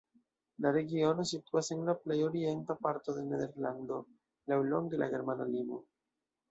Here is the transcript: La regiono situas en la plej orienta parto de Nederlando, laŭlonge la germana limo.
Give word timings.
La 0.65 0.69
regiono 0.77 1.25
situas 1.31 1.69
en 1.75 1.83
la 1.91 1.95
plej 2.07 2.17
orienta 2.29 2.79
parto 2.87 3.17
de 3.19 3.29
Nederlando, 3.29 4.03
laŭlonge 4.55 5.05
la 5.05 5.15
germana 5.17 5.53
limo. 5.57 5.85